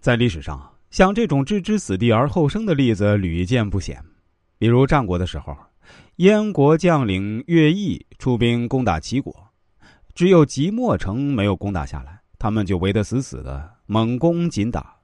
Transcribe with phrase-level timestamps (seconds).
[0.00, 0.58] 在历史上，
[0.90, 4.02] 像这种置之死地而后生的例子屡见不鲜。
[4.58, 5.54] 比如战国的时候，
[6.16, 9.34] 燕国将领乐毅出兵攻打齐国，
[10.14, 14.96] 只有即墨城没有攻打下来，他们就围得死死的，猛攻紧打。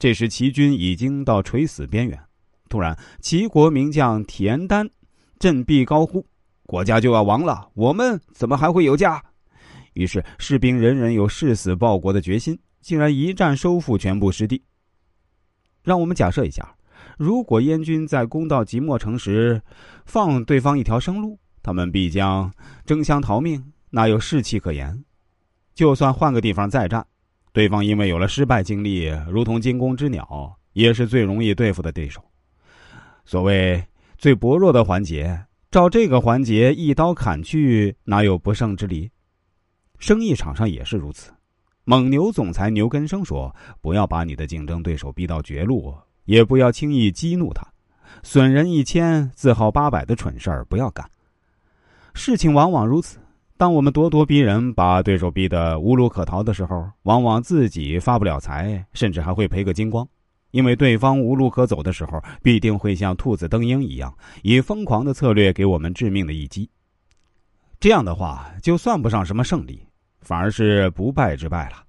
[0.00, 2.18] 这时齐军已经到垂死边缘，
[2.68, 4.88] 突然齐国名将田丹
[5.38, 6.26] 振臂高呼
[6.66, 9.22] ：“国家就要亡了，我们怎么还会有家？”
[9.94, 12.58] 于是士兵人人有誓死报国的决心。
[12.80, 14.62] 竟然一战收复全部失地。
[15.82, 16.74] 让我们假设一下，
[17.16, 19.62] 如果燕军在攻到即墨城时，
[20.04, 22.52] 放对方一条生路，他们必将
[22.84, 25.04] 争相逃命，哪有士气可言？
[25.74, 27.06] 就算换个地方再战，
[27.52, 32.22] 对方因为有了失败经历，如同惊弓之鸟，也是最容易对付的对手。
[33.24, 33.82] 所谓
[34.18, 39.10] 最薄弱的环节，照这个环节一刀砍去，哪有不胜之理？
[39.98, 41.32] 生意场上也是如此。
[41.84, 45.94] 蒙牛总裁牛根生说：“不要把你的竞争对手逼到绝路，
[46.24, 47.66] 也不要轻易激怒他。
[48.22, 51.08] 损人一千，自耗八百的蠢事儿不要干。
[52.12, 53.18] 事情往往如此。
[53.56, 60.06] 当我们咄咄逼人，把对手逼得无路可逃的时候，往往自己发不了财，甚至还会赔个精光。
[60.50, 66.68] 因为对方无路可走的时候，必定会像兔子蹬鹰一样，以疯狂的策略给我们致命的一击。
[67.78, 69.84] 这样的话，就算不上什么胜利。”
[70.20, 71.84] 反而是不败之败了。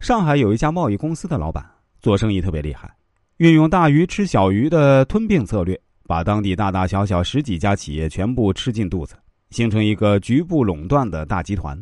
[0.00, 1.64] 上海有一家贸易公司的老板
[2.00, 2.92] 做生意特别厉害，
[3.38, 9.16] 运用大鱼吃小鱼的吞并策略，把当地大大小小十几家企业全部吃进肚子，
[9.50, 11.78] 形成一个局部垄断的大集团。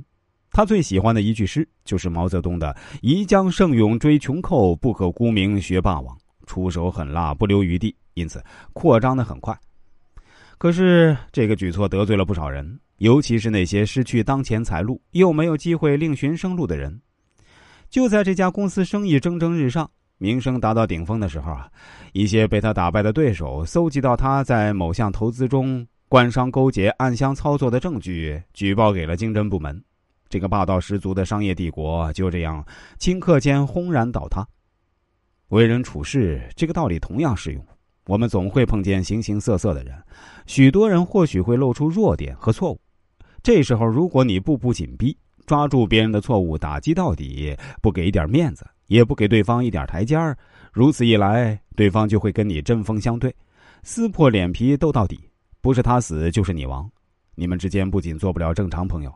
[0.51, 9.55] 他最喜欢的一句诗就是毛泽东的“宜将胜勇追穷寇，不可沽名学霸王”，出手狠辣，不留余地，因此扩张的很快。
[10.59, 12.79] 可是这个举措得罪了不少人。
[12.99, 16.99] 尤其是那些失去当前财路又没有机会另寻生路的人，
[17.91, 21.71] 就在这家公司生意蒸蒸日上、名声达到顶峰的时候啊，
[22.15, 29.79] 一些被他打败的对手搜集到他在某项投资中官商勾结、暗箱操作的证据，举报给了经侦部门。
[30.31, 32.65] 这个霸道十足的商业帝国就这样
[32.99, 34.43] 顷刻间轰然倒塌。
[35.49, 37.63] 为人处事，这个道理同样适用。
[38.07, 39.95] 我们总会碰见形形色色的人，
[40.47, 42.81] 许多人或许会露出弱点和错误。
[43.43, 50.37] 这时候，如果你步步紧逼，抓住别人的错误打击到底，不给一点面子，也不给对方一点台阶儿，
[50.73, 53.35] 如此一来，对方就会跟你针锋相对，
[53.83, 55.21] 撕破脸皮斗到底，
[55.61, 56.89] 不是他死就是你亡。
[57.35, 59.13] 你们之间不仅做不了正常朋友，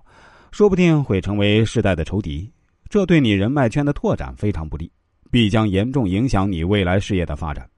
[0.51, 2.53] 说不定会成为世代的仇敌，
[2.89, 4.91] 这对你人脉圈的拓展非常不利，
[5.31, 7.69] 必将严重影响你未来事业的发展。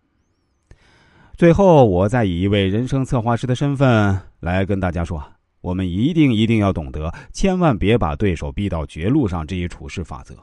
[1.37, 5.23] 最后，我再以一位人生策划师的身份来跟大家说。
[5.61, 10.35] 我们一定一定要懂得，千万别把对手逼到绝路上这一处事法则。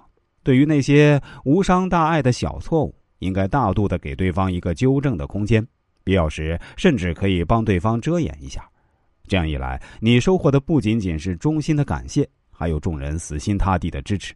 [0.43, 5.65] 对于那些无伤大碍的小错误，应该大度的给对方一个纠正的空间，
[6.05, 8.65] 必要时甚至可以帮对方遮掩一下。
[9.27, 14.33] 这样一来，你收获的不仅仅是衷心的感谢，还有众人死心塌地的支持。